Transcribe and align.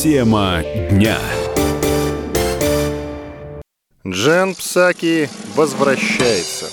Тема 0.00 0.62
дня. 0.90 1.18
Джен 4.06 4.54
Псаки 4.54 5.28
возвращается. 5.54 6.66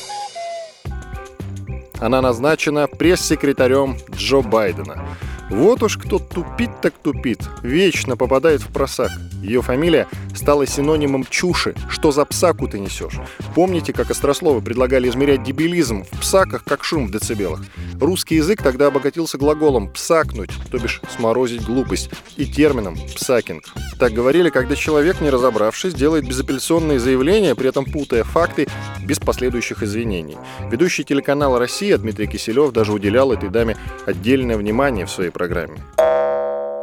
Она 1.99 2.21
назначена 2.21 2.87
пресс-секретарем 2.87 3.97
Джо 4.15 4.41
Байдена. 4.41 5.05
Вот 5.51 5.83
уж 5.83 5.97
кто 5.97 6.17
тупит 6.17 6.81
так 6.81 6.93
тупит, 7.03 7.41
вечно 7.61 8.15
попадает 8.15 8.61
в 8.61 8.71
просак. 8.71 9.11
Ее 9.41 9.61
фамилия 9.61 10.07
стала 10.35 10.65
синонимом 10.65 11.25
чуши. 11.29 11.75
Что 11.89 12.11
за 12.11 12.25
псаку 12.25 12.67
ты 12.67 12.79
несешь? 12.79 13.19
Помните, 13.55 13.93
как 13.93 14.11
острословы 14.11 14.61
предлагали 14.61 15.09
измерять 15.09 15.43
дебилизм 15.43 16.03
в 16.03 16.19
псаках, 16.19 16.63
как 16.63 16.83
шум 16.83 17.07
в 17.07 17.11
децибелах? 17.11 17.61
Русский 17.99 18.35
язык 18.35 18.61
тогда 18.61 18.87
обогатился 18.87 19.37
глаголом 19.37 19.91
«псакнуть», 19.91 20.51
то 20.71 20.77
бишь 20.77 21.01
«сморозить 21.15 21.65
глупость», 21.65 22.09
и 22.37 22.45
термином 22.45 22.95
«псакинг». 23.15 23.65
Так 23.99 24.13
говорили, 24.13 24.49
когда 24.49 24.75
человек, 24.75 25.19
не 25.19 25.29
разобравшись, 25.29 25.93
делает 25.93 26.25
безапелляционные 26.25 26.99
заявления, 26.99 27.55
при 27.55 27.67
этом 27.67 27.83
путая 27.83 28.23
факты, 28.23 28.67
без 29.03 29.19
последующих 29.19 29.83
извинений. 29.83 30.37
Ведущий 30.71 31.03
телеканала 31.03 31.59
«Россия» 31.59 31.97
Дмитрий 31.97 32.27
Киселев 32.27 32.71
даже 32.71 32.93
уделял 32.93 33.33
этой 33.33 33.49
даме 33.49 33.75
отдельное 34.05 34.55
внимание 34.55 35.05
в 35.05 35.11
своей 35.11 35.31
программе. 35.31 35.77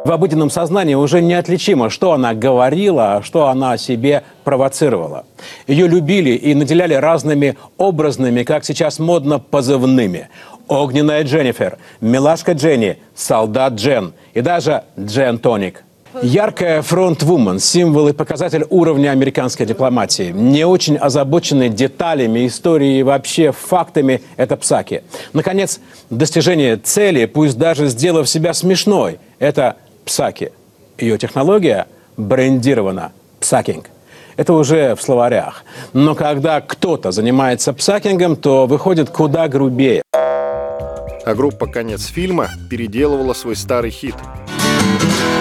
В 0.07 0.13
обыденном 0.13 0.51
сознании 0.51 0.95
уже 0.95 1.21
неотличимо, 1.21 1.91
что 1.91 2.13
она 2.13 2.33
говорила, 2.33 3.17
а 3.17 3.23
что 3.25 3.49
она 3.49 3.73
о 3.73 3.77
себе 3.77 4.23
провоцировала. 4.45 5.25
Ее 5.67 5.89
любили 5.89 6.31
и 6.31 6.55
наделяли 6.55 6.95
разными 6.95 7.57
образными, 7.77 8.45
как 8.45 8.65
сейчас 8.65 9.01
модно, 9.01 9.41
позывными. 9.41 10.29
Огненная 10.69 11.25
Дженнифер, 11.25 11.79
Милашка 12.01 12.53
Дженни, 12.53 12.99
Солдат 13.17 13.73
Джен 13.73 14.13
и 14.33 14.43
даже 14.43 14.85
Джен 14.97 15.39
Тоник. 15.41 15.83
Яркая 16.23 16.83
фронт-вумен, 16.83 17.59
символ 17.59 18.07
и 18.07 18.13
показатель 18.13 18.65
уровня 18.71 19.11
американской 19.11 19.67
дипломатии. 19.67 20.31
Не 20.33 20.65
очень 20.65 20.97
озабоченный 20.97 21.69
деталями 21.69 22.47
истории 22.47 23.01
и 23.01 23.03
вообще 23.03 23.51
фактами– 23.51 24.23
это 24.37 24.57
Псаки. 24.57 25.03
Наконец, 25.33 25.81
достижение 26.11 26.77
цели, 26.77 27.25
пусть 27.25 27.59
даже 27.59 27.89
сделав 27.89 28.29
себя 28.29 28.55
смешной– 28.55 29.19
это 29.41 29.77
Псаки. 30.07 30.53
Ее 30.99 31.19
технология 31.19 31.89
брендирована 32.17 33.13
Псакинг. 33.41 33.91
Это 34.37 34.53
уже 34.53 34.95
в 34.95 35.03
словарях. 35.03 35.65
Но 35.93 36.15
когда 36.15 36.61
кто-то 36.61 37.11
занимается 37.11 37.73
псакингом, 37.73 38.37
то 38.37 38.67
выходит 38.67 39.11
куда 39.11 39.49
грубее. 39.49 40.03
А 40.13 41.35
группа 41.35 41.67
«Конец 41.67 42.07
фильма» 42.07 42.49
переделывала 42.71 43.33
свой 43.33 43.57
старый 43.57 43.91
хит. 43.91 44.15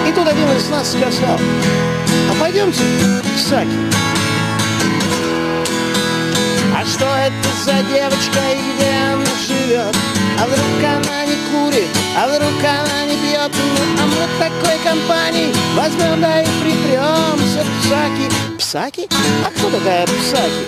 И 0.08 0.12
тут 0.12 0.26
один 0.26 0.50
из 0.56 0.68
нас 0.68 0.90
сказал, 0.90 1.38
а 1.38 2.40
пойдемте 2.40 2.82
к 3.22 3.38
Саке. 3.38 3.68
А 6.74 6.84
что 6.84 7.04
это 7.04 7.48
за 7.64 7.74
девочка 7.94 8.40
и 8.50 8.74
где 8.74 8.90
она 9.12 9.26
живет? 9.46 9.96
А 10.40 10.46
вдруг 10.46 10.82
она 10.82 11.24
не 11.26 11.36
курит, 11.50 11.88
а 12.18 12.26
вдруг 12.28 12.64
она 12.64 13.05
Ну, 13.48 14.02
а 14.02 14.06
мы 14.06 14.26
такой 14.40 14.76
компании 14.82 15.54
возьмем 15.76 16.20
да 16.20 16.42
и 16.42 16.46
припремся 16.62 17.64
Псаки 17.80 18.58
Псаки? 18.58 19.08
А 19.44 19.50
кто 19.50 19.70
такая 19.70 20.04
Псаки? 20.06 20.66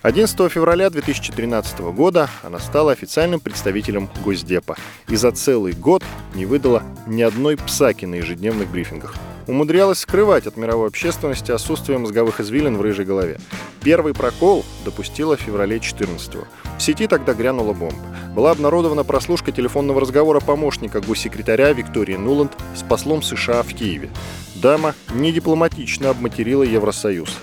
11 0.00 0.50
февраля 0.50 0.88
2013 0.88 1.80
года 1.80 2.30
она 2.42 2.58
стала 2.58 2.92
официальным 2.92 3.40
представителем 3.40 4.08
Госдепа 4.24 4.76
и 5.08 5.16
за 5.16 5.32
целый 5.32 5.72
год 5.72 6.02
не 6.34 6.46
выдала 6.46 6.82
ни 7.06 7.20
одной 7.22 7.56
псаки 7.56 8.06
на 8.06 8.14
ежедневных 8.14 8.70
брифингах. 8.70 9.14
Умудрялась 9.46 9.98
скрывать 9.98 10.46
от 10.46 10.56
мировой 10.56 10.88
общественности 10.88 11.50
отсутствие 11.50 11.98
мозговых 11.98 12.40
извилин 12.40 12.78
в 12.78 12.80
рыжей 12.80 13.04
голове. 13.04 13.38
Первый 13.82 14.14
прокол 14.14 14.64
допустила 14.86 15.36
в 15.36 15.40
феврале 15.40 15.80
14 15.80 16.34
-го. 16.34 16.44
В 16.78 16.82
сети 16.82 17.06
тогда 17.06 17.34
грянула 17.34 17.74
бомба. 17.74 18.00
Была 18.34 18.52
обнародована 18.52 19.04
прослушка 19.04 19.52
телефонного 19.52 20.00
разговора 20.00 20.40
помощника 20.40 21.00
госсекретаря 21.00 21.72
Виктории 21.72 22.16
Нуланд 22.16 22.52
с 22.74 22.82
послом 22.82 23.22
США 23.22 23.62
в 23.62 23.74
Киеве. 23.74 24.08
Дама 24.54 24.94
недипломатично 25.14 26.10
обматерила 26.10 26.62
Евросоюз. 26.62 27.40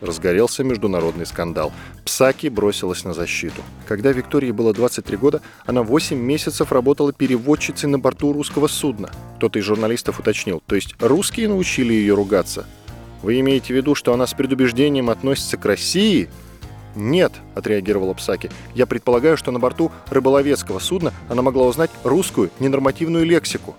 Разгорелся 0.00 0.62
международный 0.62 1.26
скандал. 1.26 1.72
Псаки 2.04 2.48
бросилась 2.48 3.04
на 3.04 3.14
защиту. 3.14 3.62
Когда 3.88 4.12
Виктории 4.12 4.52
было 4.52 4.72
23 4.72 5.16
года, 5.16 5.40
она 5.66 5.82
8 5.82 6.16
месяцев 6.16 6.70
работала 6.72 7.12
переводчицей 7.12 7.88
на 7.88 7.98
борту 7.98 8.32
русского 8.32 8.68
судна. 8.68 9.10
Кто-то 9.36 9.58
из 9.58 9.64
журналистов 9.64 10.20
уточнил, 10.20 10.62
то 10.66 10.76
есть 10.76 10.94
русские 11.00 11.48
научили 11.48 11.92
ее 11.92 12.14
ругаться? 12.14 12.64
Вы 13.22 13.40
имеете 13.40 13.72
в 13.72 13.76
виду, 13.76 13.94
что 13.94 14.12
она 14.12 14.26
с 14.26 14.34
предубеждением 14.34 15.10
относится 15.10 15.56
к 15.56 15.64
России? 15.64 16.28
«Нет»,— 16.94 17.32
отреагировала 17.54 18.14
Псаки. 18.14 18.50
«Я 18.74 18.86
предполагаю, 18.86 19.36
что 19.36 19.52
на 19.52 19.58
борту 19.58 19.92
рыболовецкого 20.10 20.78
судна 20.78 21.12
она 21.28 21.42
могла 21.42 21.66
узнать 21.66 21.90
русскую 22.02 22.50
ненормативную 22.58 23.24
лексику». 23.24 23.76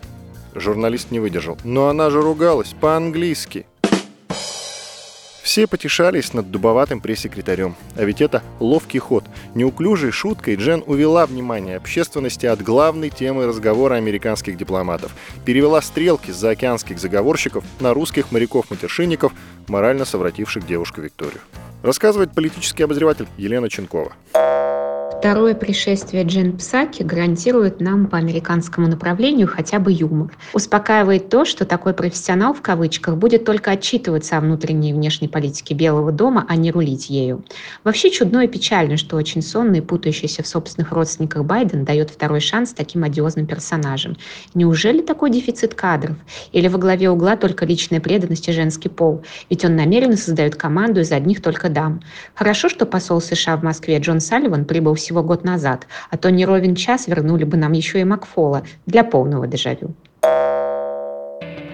Журналист 0.56 1.12
не 1.12 1.20
выдержал. 1.20 1.58
«Но 1.64 1.90
она 1.90 2.10
же 2.10 2.22
ругалась 2.22 2.74
по-английски». 2.80 3.66
Все 5.50 5.66
потешались 5.66 6.34
над 6.34 6.52
дубоватым 6.52 7.02
пресс-секретарем. 7.02 7.76
А 7.96 8.04
ведь 8.04 8.22
это 8.22 8.44
ловкий 8.60 9.00
ход. 9.00 9.24
Неуклюжей 9.56 10.12
шуткой 10.12 10.58
Джен 10.58 10.84
увела 10.86 11.26
внимание 11.26 11.78
общественности 11.78 12.46
от 12.46 12.62
главной 12.62 13.10
темы 13.10 13.48
разговора 13.48 13.96
американских 13.96 14.58
дипломатов. 14.58 15.12
Перевела 15.46 15.82
стрелки 15.82 16.30
с 16.30 16.36
заокеанских 16.36 17.00
заговорщиков 17.00 17.64
на 17.80 17.96
русских 17.96 18.32
моряков-матершинников, 18.32 19.32
морально 19.68 20.06
совративших 20.06 20.68
девушку 20.68 21.02
Викторию. 21.02 21.42
Рассказывает 21.82 22.32
политический 22.36 22.84
обозреватель 22.84 23.26
Елена 23.36 23.72
Ченкова. 23.72 24.14
Второе 25.20 25.54
пришествие 25.54 26.24
Джен 26.24 26.56
Псаки 26.56 27.04
гарантирует 27.04 27.82
нам 27.82 28.08
по 28.08 28.18
американскому 28.18 28.88
направлению 28.88 29.50
хотя 29.50 29.78
бы 29.78 29.92
юмор. 29.92 30.32
Успокаивает 30.54 31.28
то, 31.28 31.44
что 31.44 31.66
такой 31.66 31.94
профессионал 31.94 32.54
в 32.54 32.62
кавычках 32.62 33.18
будет 33.18 33.44
только 33.44 33.72
отчитываться 33.72 34.38
о 34.38 34.40
внутренней 34.40 34.92
и 34.92 34.94
внешней 34.94 35.28
политике 35.28 35.74
Белого 35.74 36.14
дома, 36.14 36.46
а 36.48 36.56
не 36.56 36.72
рулить 36.72 37.10
ею. 37.10 37.44
Вообще 37.84 38.12
чудно 38.12 38.46
и 38.46 38.48
печально, 38.48 38.96
что 38.96 39.18
очень 39.18 39.42
сонный, 39.42 39.82
путающийся 39.82 40.42
в 40.42 40.48
собственных 40.48 40.94
родственниках 40.94 41.44
Байден 41.44 41.84
дает 41.84 42.12
второй 42.12 42.40
шанс 42.40 42.72
таким 42.72 43.04
одиозным 43.04 43.46
персонажам. 43.46 44.16
Неужели 44.54 45.02
такой 45.02 45.32
дефицит 45.32 45.74
кадров? 45.74 46.16
Или 46.54 46.70
во 46.70 46.78
главе 46.78 47.10
угла 47.10 47.36
только 47.36 47.66
личная 47.66 48.00
преданность 48.00 48.48
и 48.48 48.54
женский 48.54 48.88
пол? 48.88 49.22
Ведь 49.50 49.66
он 49.66 49.76
намеренно 49.76 50.16
создает 50.16 50.56
команду 50.56 51.02
из 51.02 51.12
одних 51.12 51.42
только 51.42 51.68
дам. 51.68 52.00
Хорошо, 52.36 52.70
что 52.70 52.86
посол 52.86 53.20
США 53.20 53.58
в 53.58 53.64
Москве 53.64 54.00
Джон 54.00 54.22
Салливан 54.22 54.64
прибыл 54.64 54.94
в 54.94 55.09
всего 55.10 55.24
год 55.24 55.44
назад, 55.44 55.88
а 56.12 56.18
то 56.18 56.30
не 56.30 56.46
ровен 56.46 56.76
час 56.76 57.08
вернули 57.08 57.44
бы 57.44 57.58
нам 57.58 57.72
еще 57.72 58.00
и 58.00 58.04
Макфола 58.04 58.62
для 58.86 59.04
полного 59.04 59.48
дежавю. 59.48 59.96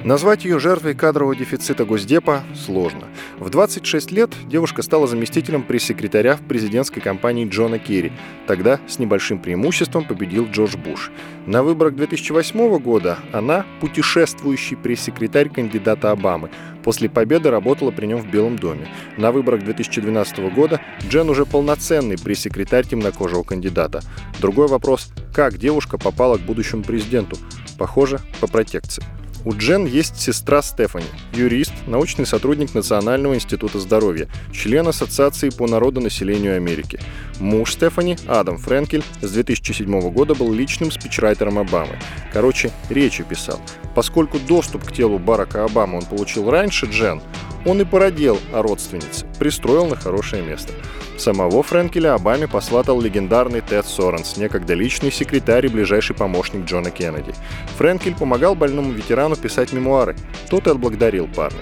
Назвать 0.06 0.46
ее 0.46 0.60
жертвой 0.60 0.94
кадрового 0.94 1.36
дефицита 1.36 1.84
Госдепа 1.84 2.44
сложно. 2.54 3.06
В 3.40 3.50
26 3.50 4.12
лет 4.12 4.30
девушка 4.48 4.84
стала 4.84 5.08
заместителем 5.08 5.64
пресс-секретаря 5.64 6.36
в 6.36 6.42
президентской 6.42 7.02
кампании 7.02 7.50
Джона 7.50 7.80
Керри. 7.80 8.12
Тогда 8.46 8.80
с 8.88 9.00
небольшим 9.00 9.40
преимуществом 9.40 10.06
победил 10.06 10.46
Джордж 10.46 10.78
Буш. 10.78 11.12
На 11.48 11.64
выборах 11.64 11.96
2008 11.96 12.78
года 12.78 13.18
она 13.34 13.66
путешествующий 13.82 14.78
пресс-секретарь 14.78 15.50
кандидата 15.50 16.12
Обамы. 16.12 16.52
После 16.84 17.10
победы 17.10 17.50
работала 17.50 17.90
при 17.90 18.06
нем 18.06 18.20
в 18.20 18.30
Белом 18.30 18.60
доме. 18.60 18.88
На 19.18 19.32
выборах 19.32 19.64
2012 19.64 20.54
года 20.54 20.82
Джен 21.10 21.32
уже 21.32 21.48
полноценный 21.48 22.20
пресс-секретарь 22.20 22.86
темнокожего 22.86 23.42
кандидата. 23.42 24.02
Другой 24.40 24.68
вопрос, 24.68 25.12
как 25.34 25.58
девушка 25.58 25.98
попала 25.98 26.38
к 26.38 26.42
будущему 26.42 26.84
президенту? 26.84 27.38
Похоже, 27.80 28.20
по 28.40 28.46
протекции. 28.46 29.04
У 29.46 29.54
Джен 29.54 29.86
есть 29.86 30.20
сестра 30.20 30.64
Стефани, 30.64 31.06
юрист, 31.32 31.72
научный 31.86 32.26
сотрудник 32.26 32.74
Национального 32.74 33.36
института 33.36 33.80
здоровья, 33.80 34.28
член 34.52 34.88
Ассоциации 34.88 35.52
по 35.52 35.68
народонаселению 35.68 36.56
Америки. 36.56 37.00
Муж 37.40 37.74
Стефани, 37.74 38.18
Адам 38.28 38.58
Френкель, 38.58 39.04
с 39.22 39.32
2007 39.32 40.10
года 40.10 40.34
был 40.34 40.52
личным 40.52 40.90
спичрайтером 40.90 41.60
Обамы. 41.60 42.00
Короче, 42.34 42.72
речи 42.90 43.24
писал. 43.24 43.62
Поскольку 43.94 44.40
доступ 44.40 44.84
к 44.84 44.92
телу 44.92 45.20
Барака 45.20 45.64
Обамы 45.64 46.00
он 46.00 46.06
получил 46.06 46.50
раньше 46.50 46.88
Джен, 46.88 47.22
он 47.66 47.82
и 47.82 47.86
породил 47.86 48.40
о 48.54 48.62
родственнице, 48.62 49.26
пристроил 49.40 49.88
на 49.88 49.96
хорошее 49.96 50.44
место. 50.44 50.72
Самого 51.18 51.64
Френкеля 51.64 52.14
Обаме 52.14 52.48
посватал 52.48 53.02
легендарный 53.02 53.62
Тед 53.62 53.86
Соренс, 53.86 54.38
некогда 54.38 54.74
личный 54.74 55.12
секретарь 55.12 55.66
и 55.66 55.70
ближайший 55.70 56.16
помощник 56.16 56.66
Джона 56.66 56.92
Кеннеди. 56.92 57.34
Френкель 57.78 58.16
помогал 58.16 58.56
больному 58.56 58.92
ветерану 58.92 59.36
писать 59.36 59.74
мемуары. 59.74 60.16
Тот 60.50 60.68
и 60.68 60.70
отблагодарил 60.70 61.28
парня. 61.28 61.60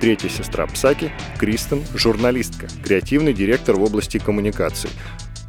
Третья 0.00 0.28
сестра 0.28 0.66
Псаки– 0.66 1.10
Кристен, 1.38 1.82
журналистка, 1.94 2.68
креативный 2.82 3.34
директор 3.34 3.76
в 3.76 3.82
области 3.82 4.18
коммуникаций. 4.18 4.90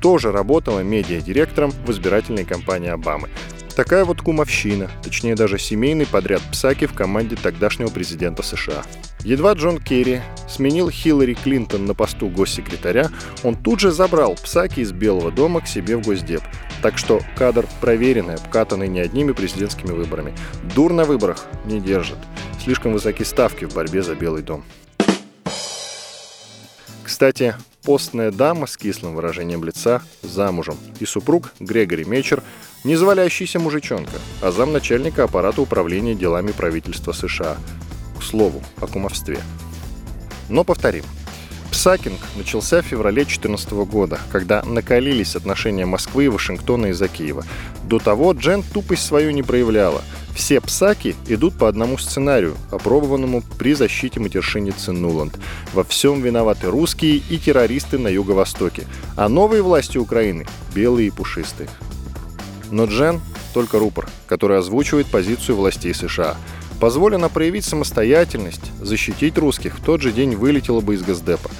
Тоже 0.02 0.32
работала 0.32 0.80
медиа-директором 0.80 1.72
в 1.72 1.92
избирательной 1.92 2.44
кампании 2.44 2.90
Обамы. 2.90 3.30
Такая 3.76 4.06
вот 4.06 4.22
кумовщина, 4.22 4.92
точнее 5.02 5.36
даже 5.36 5.58
семейный 5.58 6.06
подряд 6.06 6.42
Псаки 6.52 6.86
в 6.86 6.94
команде 6.94 7.36
тогдашнего 7.36 7.90
президента 7.90 8.44
США. 8.44 8.84
Едва 9.24 9.54
Джон 9.54 9.78
Керри 9.78 10.22
сменил 10.50 10.90
Хиллари 10.90 11.36
Клинтон 11.36 11.86
на 11.86 11.94
посту 11.94 12.28
госсекретаря, 12.28 13.10
он 13.44 13.56
тут 13.56 13.80
же 13.80 13.92
забрал 13.92 14.36
Псаки 14.36 14.82
из 14.82 14.92
Белого 14.92 15.32
дома 15.32 15.62
к 15.62 15.68
себе 15.68 15.96
в 15.96 16.02
Госдеп. 16.02 16.42
Так 16.82 16.98
что 16.98 17.22
кадр 17.38 17.66
проверенный, 17.80 18.36
обкатанный 18.36 18.88
не 18.88 19.00
одними 19.00 19.32
президентскими 19.32 19.92
выборами. 19.92 20.34
Дур 20.76 20.92
на 20.92 21.06
выборах 21.06 21.46
не 21.66 21.80
держит. 21.80 22.18
Слишком 22.64 22.94
высоки 22.94 23.24
ставки 23.24 23.66
в 23.66 23.74
борьбе 23.74 24.02
за 24.02 24.16
Белый 24.16 24.42
дом. 24.42 24.64
Кстати, 27.22 27.54
постная 27.84 28.32
дама 28.32 28.66
с 28.66 28.76
кислым 28.76 29.14
выражением 29.14 29.64
лица 29.64 30.02
замужем, 30.24 30.76
и 31.00 31.06
супруг 31.06 31.54
Грегори 31.60 32.04
Мечер 32.04 32.42
не 32.84 32.96
завалящийся 32.96 33.60
мужичонка, 33.60 34.18
а 34.42 34.50
замначальника 34.50 35.26
аппарата 35.26 35.62
управления 35.62 36.16
делами 36.16 36.52
правительства 36.52 37.12
США. 37.12 37.58
К 38.20 38.24
слову, 38.24 38.64
о 38.78 38.88
кумовстве. 38.88 39.38
Но 40.50 40.64
повторим. 40.64 41.04
Псакинг 41.72 42.18
начался 42.38 42.82
в 42.82 42.88
феврале 42.88 43.22
2014 43.22 43.72
года, 43.72 44.20
когда 44.32 44.64
накалились 44.64 45.36
отношения 45.36 45.86
Москвы 45.86 46.26
и 46.26 46.28
Вашингтона 46.28 46.88
из-за 46.88 47.08
Киева. 47.08 47.46
До 47.84 48.00
того 48.00 48.32
Джен 48.32 48.64
тупость 48.64 49.06
свою 49.06 49.30
не 49.30 49.44
проявляла. 49.44 50.02
Все 50.36 50.62
псаки 50.62 51.16
идут 51.28 51.58
по 51.58 51.68
одному 51.68 51.98
сценарию, 51.98 52.56
опробованному 52.72 53.44
при 53.58 53.74
защите 53.74 54.20
матершинницы 54.20 54.92
Нуланд. 54.92 55.38
Во 55.74 55.84
всем 55.84 56.22
виноваты 56.22 56.68
русские 56.68 57.22
и 57.30 57.38
террористы 57.38 57.98
на 57.98 58.08
юго-востоке, 58.08 58.86
а 59.16 59.30
новые 59.30 59.62
власти 59.62 59.98
Украины– 59.98 60.46
белые 60.76 61.08
и 61.08 61.12
пушистые. 61.12 61.70
Но 62.72 62.86
Джен– 62.86 63.20
только 63.54 63.80
рупор, 63.80 64.10
который 64.28 64.58
озвучивает 64.58 65.08
позицию 65.08 65.58
властей 65.58 65.94
США. 65.94 66.38
Позволено 66.80 67.30
проявить 67.30 67.66
самостоятельность, 67.66 68.72
защитить 68.80 69.38
русских, 69.38 69.78
в 69.78 69.84
тот 69.84 70.02
же 70.02 70.12
день 70.12 70.36
вылетела 70.36 70.82
бы 70.82 70.96
из 70.96 71.04
Госдепа. 71.04 71.52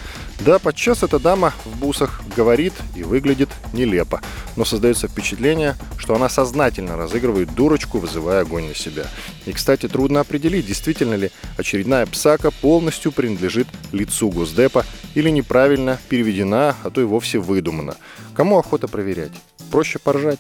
Да, 0.46 0.58
подчас 0.58 1.04
эта 1.04 1.20
дама 1.20 1.54
в 1.66 1.78
бусах 1.78 2.24
говорит 2.36 2.74
и 2.96 3.04
выглядит 3.04 3.50
нелепо, 3.74 4.22
но 4.56 4.66
создается 4.66 5.08
впечатление, 5.08 5.76
что 6.00 6.16
она 6.16 6.30
сознательно 6.30 6.98
разыгрывает 6.98 7.54
дурочку, 7.54 8.00
вызывая 8.00 8.42
огонь 8.42 8.70
на 8.70 8.74
себя. 8.74 9.06
И, 9.46 9.54
кстати, 9.54 9.88
трудно 9.88 10.20
определить, 10.20 10.66
действительно 10.66 11.14
ли 11.14 11.30
очередная 11.58 12.08
псака 12.08 12.50
полностью 12.50 13.12
принадлежит 13.12 13.68
лицу 13.92 14.32
Госдепа 14.32 14.84
или 15.14 15.30
неправильно 15.30 16.00
переведена, 16.10 16.76
а 16.84 16.90
то 16.90 17.02
и 17.02 17.04
вовсе 17.06 17.38
выдумана. 17.38 17.96
Кому 18.34 18.58
охота 18.58 18.88
проверять? 18.88 19.34
Проще 19.70 20.00
поржать. 20.00 20.40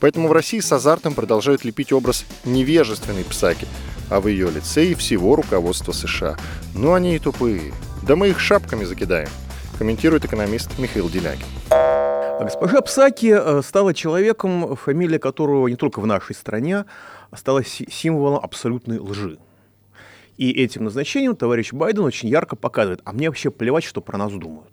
Поэтому 0.00 0.28
в 0.28 0.32
России 0.32 0.60
с 0.60 0.72
азартом 0.72 1.12
продолжают 1.12 1.62
лепить 1.62 1.92
образ 1.92 2.24
невежественной 2.46 3.24
псаки, 3.24 3.68
а 4.08 4.22
в 4.22 4.28
ее 4.28 4.50
лице 4.50 4.86
и 4.86 4.94
всего 4.94 5.36
руководства 5.36 5.92
США. 5.92 6.38
Ну 6.74 6.94
они 6.94 7.16
и 7.16 7.18
тупые. 7.18 7.74
Да 8.02 8.16
мы 8.16 8.30
их 8.30 8.40
шапками 8.40 8.82
закидаем, 8.82 9.28
комментирует 9.78 10.24
экономист 10.24 10.76
Михаил 10.76 11.08
Делягин. 11.08 11.46
Госпожа 12.40 12.80
Псаки 12.80 13.32
э, 13.32 13.62
стала 13.62 13.94
человеком, 13.94 14.74
фамилия 14.74 15.20
которого 15.20 15.68
не 15.68 15.76
только 15.76 16.00
в 16.00 16.06
нашей 16.06 16.34
стране 16.34 16.84
а 17.30 17.36
стала 17.36 17.62
символом 17.64 18.40
абсолютной 18.42 18.98
лжи. 18.98 19.38
И 20.36 20.50
этим 20.50 20.84
назначением 20.84 21.36
товарищ 21.36 21.72
Байден 21.72 22.02
очень 22.02 22.28
ярко 22.28 22.56
показывает, 22.56 23.00
а 23.04 23.12
мне 23.12 23.28
вообще 23.28 23.52
плевать, 23.52 23.84
что 23.84 24.00
про 24.00 24.18
нас 24.18 24.32
думают. 24.32 24.72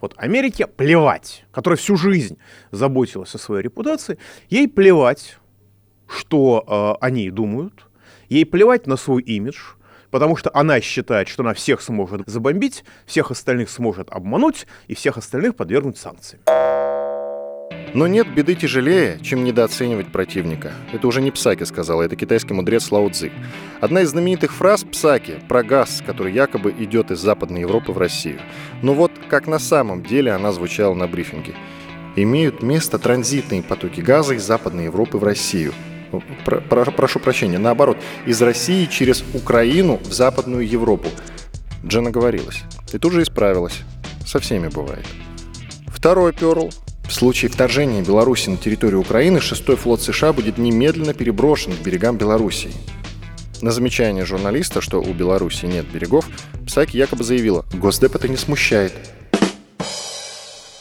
Вот 0.00 0.14
Америке 0.16 0.66
плевать, 0.66 1.46
которая 1.52 1.78
всю 1.78 1.96
жизнь 1.96 2.38
заботилась 2.72 3.34
о 3.34 3.38
своей 3.38 3.62
репутации, 3.62 4.18
ей 4.50 4.68
плевать, 4.68 5.38
что 6.08 6.98
э, 7.00 7.04
они 7.04 7.30
думают, 7.30 7.86
ей 8.28 8.44
плевать 8.44 8.88
на 8.88 8.96
свой 8.96 9.22
имидж, 9.22 9.58
потому 10.10 10.36
что 10.36 10.50
она 10.54 10.80
считает, 10.80 11.28
что 11.28 11.42
она 11.42 11.54
всех 11.54 11.80
сможет 11.80 12.22
забомбить, 12.26 12.84
всех 13.06 13.30
остальных 13.30 13.70
сможет 13.70 14.08
обмануть 14.10 14.66
и 14.86 14.94
всех 14.94 15.18
остальных 15.18 15.56
подвергнуть 15.56 15.98
санкциям. 15.98 16.42
Но 17.94 18.06
нет 18.06 18.32
беды 18.34 18.54
тяжелее, 18.54 19.18
чем 19.22 19.44
недооценивать 19.44 20.12
противника. 20.12 20.72
Это 20.92 21.06
уже 21.06 21.22
не 21.22 21.30
Псаки 21.30 21.64
сказал, 21.64 22.02
это 22.02 22.16
китайский 22.16 22.52
мудрец 22.52 22.90
Лао 22.90 23.08
Цзи. 23.08 23.32
Одна 23.80 24.02
из 24.02 24.10
знаменитых 24.10 24.52
фраз 24.52 24.84
Псаки 24.84 25.40
про 25.48 25.62
газ, 25.62 26.02
который 26.04 26.32
якобы 26.32 26.70
идет 26.78 27.10
из 27.10 27.20
Западной 27.20 27.62
Европы 27.62 27.92
в 27.92 27.98
Россию. 27.98 28.40
Но 28.82 28.92
вот 28.92 29.12
как 29.28 29.46
на 29.46 29.58
самом 29.58 30.02
деле 30.02 30.32
она 30.32 30.52
звучала 30.52 30.94
на 30.94 31.06
брифинге. 31.06 31.54
Имеют 32.16 32.62
место 32.62 32.98
транзитные 32.98 33.62
потоки 33.62 34.00
газа 34.00 34.34
из 34.34 34.42
Западной 34.42 34.84
Европы 34.84 35.18
в 35.18 35.24
Россию. 35.24 35.72
Про, 36.44 36.60
про, 36.60 36.90
прошу 36.90 37.18
прощения, 37.18 37.58
наоборот, 37.58 37.98
из 38.26 38.40
России 38.40 38.86
через 38.86 39.22
Украину 39.34 39.98
в 40.02 40.12
Западную 40.12 40.66
Европу. 40.66 41.08
Джена 41.84 42.10
говорилась. 42.10 42.62
И 42.92 42.98
тут 42.98 43.12
же 43.12 43.22
исправилась. 43.22 43.80
Со 44.26 44.40
всеми 44.40 44.68
бывает. 44.68 45.06
Второй 45.86 46.32
перл 46.32 46.70
в 47.08 47.12
случае 47.12 47.50
вторжения 47.50 48.02
Беларуси 48.02 48.50
на 48.50 48.58
территорию 48.58 49.00
Украины 49.00 49.40
шестой 49.40 49.76
флот 49.76 50.02
США 50.02 50.34
будет 50.34 50.58
немедленно 50.58 51.14
переброшен 51.14 51.72
к 51.72 51.80
берегам 51.80 52.18
Белоруссии. 52.18 52.72
На 53.62 53.70
замечание 53.72 54.24
журналиста, 54.24 54.80
что 54.80 55.00
у 55.00 55.12
Беларуси 55.14 55.64
нет 55.64 55.86
берегов, 55.90 56.28
Псаки 56.66 56.98
якобы 56.98 57.24
заявила, 57.24 57.64
Госдеп 57.72 58.14
это 58.14 58.28
не 58.28 58.36
смущает. 58.36 58.92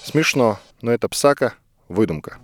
Смешно, 0.04 0.60
но 0.82 0.92
это 0.92 1.08
Псака– 1.08 1.54
выдумка. 1.88 2.38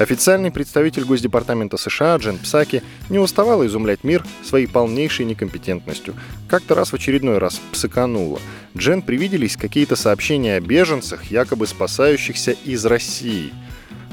Официальный 0.00 0.50
представитель 0.50 1.04
Госдепартамента 1.04 1.76
США 1.76 2.16
Джен 2.16 2.38
Псаки 2.38 2.82
не 3.10 3.18
уставала 3.18 3.66
изумлять 3.66 4.02
мир 4.02 4.24
своей 4.42 4.66
полнейшей 4.66 5.26
некомпетентностью. 5.26 6.14
Как-то 6.48 6.74
раз 6.74 6.92
в 6.92 6.94
очередной 6.94 7.36
раз 7.36 7.60
псыканула. 7.70 8.40
Джен 8.74 9.02
привиделись 9.02 9.58
какие-то 9.58 9.96
сообщения 9.96 10.56
о 10.56 10.60
беженцах, 10.60 11.24
якобы 11.24 11.66
спасающихся 11.66 12.52
из 12.64 12.86
России. 12.86 13.52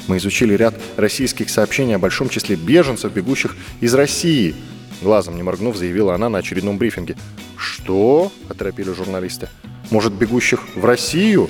Мы 0.07 0.18
изучили 0.18 0.56
ряд 0.56 0.75
российских 0.98 1.50
сообщений 1.50 1.95
о 1.95 2.00
большом 2.00 2.28
числе 2.28 2.57
беженцев, 2.57 3.13
бегущих 3.13 3.56
из 3.80 3.94
России. 3.94 4.56
Глазом 5.01 5.38
не 5.38 5.44
моргнув, 5.44 5.78
заявила 5.78 6.13
она 6.13 6.28
на 6.28 6.40
очередном 6.40 6.78
брифинге. 6.78 7.16
«Что?»– 7.56 8.30
оторопили 8.50 8.92
журналисты. 8.92 9.48
«Может, 9.90 10.12
бегущих 10.12 10.60
в 10.75 10.83
Россию?» 10.83 11.50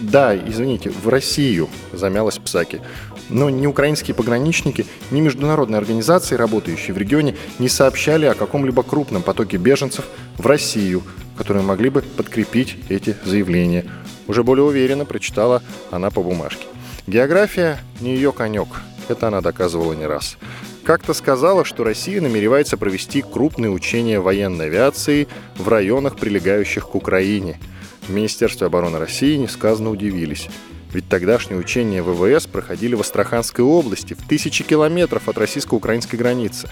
«Да, 0.00 0.36
извините, 0.36 0.90
в 0.90 1.08
Россию»,– 1.08 1.68
замялась 1.92 2.38
Псаки. 2.38 2.80
Но 3.28 3.48
ни 3.50 3.66
украинские 3.66 4.14
пограничники, 4.14 4.86
ни 5.10 5.20
международные 5.20 5.78
организации, 5.78 6.34
работающие 6.34 6.94
в 6.94 6.98
регионе, 6.98 7.36
не 7.58 7.68
сообщали 7.68 8.26
о 8.26 8.34
каком-либо 8.34 8.82
крупном 8.82 9.22
потоке 9.22 9.56
беженцев 9.56 10.04
в 10.36 10.46
Россию, 10.46 11.02
которые 11.36 11.62
могли 11.62 11.90
бы 11.90 12.02
подкрепить 12.02 12.76
эти 12.88 13.16
заявления. 13.24 13.86
Уже 14.26 14.42
более 14.42 14.64
уверенно 14.64 15.04
прочитала 15.04 15.62
она 15.90 16.10
по 16.10 16.22
бумажке. 16.22 16.66
География 17.06 17.78
не 18.00 18.14
ее 18.14 18.32
конек. 18.32 18.68
Это 19.08 19.28
она 19.28 19.40
доказывала 19.40 19.92
не 19.92 20.06
раз. 20.06 20.38
Как-то 20.84 21.14
сказала, 21.14 21.64
что 21.64 21.84
Россия 21.84 22.20
намеревается 22.20 22.76
провести 22.76 23.22
крупные 23.22 23.70
учения 23.70 24.20
военной 24.20 24.66
авиации 24.66 25.28
в 25.56 25.68
районах, 25.68 26.16
прилегающих 26.16 26.88
к 26.88 26.94
Украине. 26.94 27.58
В 28.06 28.10
Министерстве 28.10 28.66
обороны 28.66 28.98
России 28.98 29.36
несказанно 29.36 29.90
удивились. 29.90 30.48
Ведь 30.92 31.08
тогдашние 31.08 31.58
учения 31.58 32.02
ВВС 32.02 32.46
проходили 32.46 32.94
в 32.94 33.00
Астраханской 33.00 33.64
области, 33.64 34.14
в 34.14 34.28
тысячи 34.28 34.62
километров 34.62 35.28
от 35.28 35.38
российско-украинской 35.38 36.16
границы. 36.16 36.68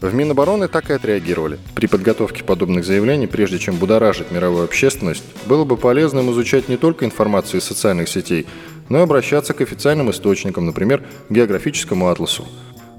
В 0.00 0.12
Минобороны 0.14 0.68
так 0.68 0.90
и 0.90 0.92
отреагировали. 0.92 1.58
При 1.74 1.86
подготовке 1.86 2.44
подобных 2.44 2.84
заявлений, 2.84 3.26
прежде 3.26 3.58
чем 3.58 3.76
будоражить 3.76 4.30
мировую 4.30 4.64
общественность, 4.64 5.24
было 5.46 5.64
бы 5.64 5.76
полезным 5.76 6.30
изучать 6.32 6.68
не 6.68 6.76
только 6.76 7.04
информацию 7.04 7.60
из 7.60 7.64
социальных 7.64 8.08
сетей, 8.08 8.46
но 8.88 8.98
и 8.98 9.02
обращаться 9.02 9.54
к 9.54 9.60
официальным 9.60 10.10
источникам, 10.10 10.66
например, 10.66 11.04
географическому 11.30 12.08
атласу. 12.08 12.46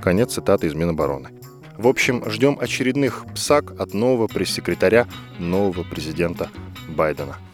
Конец 0.01 0.33
цитаты 0.33 0.67
из 0.67 0.73
Минобороны. 0.73 1.29
В 1.77 1.87
общем, 1.87 2.29
ждем 2.29 2.57
очередных 2.59 3.25
ПСАК 3.33 3.79
от 3.79 3.93
нового 3.93 4.27
пресс-секретаря 4.27 5.07
нового 5.37 5.83
президента 5.83 6.49
Байдена– 6.89 7.37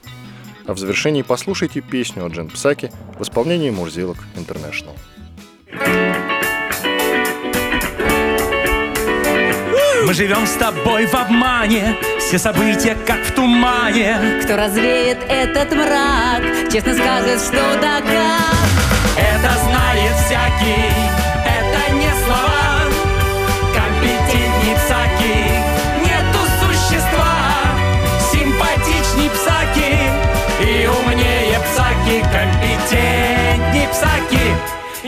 а 0.67 0.73
в 0.73 0.77
завершении 0.79 1.21
послушайте 1.21 1.81
песню 1.81 2.25
от 2.25 2.33
Джен 2.33 2.49
Псаки 2.49 2.91
в 3.17 3.23
исполнении 3.23 3.69
Мурзилок 3.69 4.17
International. 4.35 4.95
Мы 10.05 10.13
живем 10.13 10.45
с 10.45 10.53
тобой 10.53 11.07
в 11.07 11.15
обмане, 11.15 11.97
все 12.19 12.37
события 12.37 12.95
как 13.07 13.21
в 13.21 13.33
тумане. 13.33 14.39
Кто 14.43 14.55
развеет 14.55 15.17
этот 15.27 15.71
мрак, 15.71 16.43
честно 16.71 16.93
скажет, 16.93 17.41
что 17.41 17.79
да 17.81 18.01
как. 18.01 18.55
Это 19.17 19.57
знает 19.63 20.15
всякий, 20.25 21.34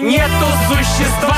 нету 0.01 0.45
существа 0.67 1.37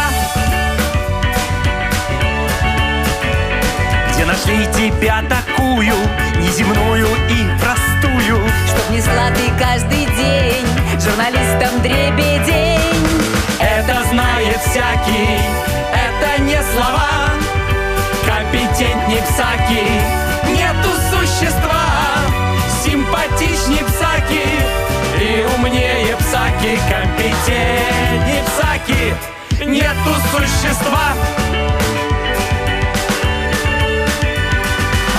Где 4.12 4.26
нашли 4.26 4.66
тебя 4.74 5.24
такую, 5.30 5.94
неземную 6.38 7.08
и 7.30 7.48
простую. 7.62 8.44
Чтоб 8.68 8.90
несла 8.90 9.30
ты 9.32 9.50
каждый 9.58 10.06
день 10.06 10.68
журналистам 11.00 11.82
дребедень. 11.82 12.80
Это 13.60 14.04
знает 14.12 14.60
всякий, 14.60 15.40
это 15.94 16.42
не 16.42 16.62
слова. 16.74 17.30
Компетентник 18.26 19.24
всякий, 19.24 20.02
нету 20.52 20.90
существа 21.12 21.79
умнее 26.10 26.16
псаки 26.18 26.80
Компетентней 26.90 28.44
псаки 28.46 29.14
нету 29.66 30.16
существа. 30.32 31.14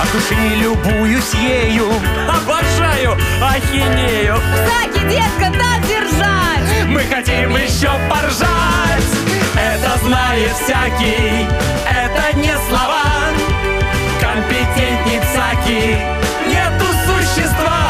От 0.01 0.11
души 0.11 0.35
любуюсь 0.55 1.33
ею 1.33 1.91
Обожаю, 2.27 3.17
ахинею. 3.41 4.35
Псаки, 4.35 5.05
детка, 5.07 5.51
так 5.57 5.81
держать! 5.87 6.87
Мы 6.87 7.01
хотим 7.01 7.55
еще 7.55 7.91
поржать. 8.09 8.49
Это 9.55 10.05
знает 10.05 10.51
всякий 10.53 11.47
Это 11.89 12.37
не 12.37 12.53
слова. 12.67 13.03
Компетентней 14.19 15.19
псаки 15.19 15.97
Нету 16.47 16.85
существа 17.05 17.81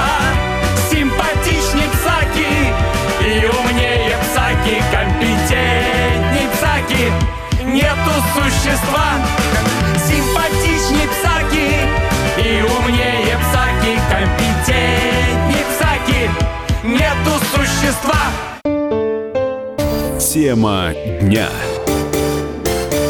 Тема 20.42 20.96
дня. 21.22 21.71